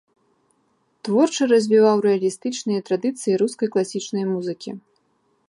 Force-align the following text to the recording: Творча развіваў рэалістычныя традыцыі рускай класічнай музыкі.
Творча 1.07 1.43
развіваў 1.53 1.97
рэалістычныя 2.07 2.79
традыцыі 2.89 3.37
рускай 3.43 3.67
класічнай 3.77 4.25
музыкі. 4.33 4.71